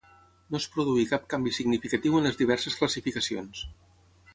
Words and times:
No 0.53 0.59
es 0.61 0.65
produí 0.75 1.03
cap 1.11 1.29
canvi 1.35 1.55
significatiu 1.59 2.19
en 2.21 2.29
les 2.31 2.43
diverses 2.43 2.83
classificacions. 2.83 3.67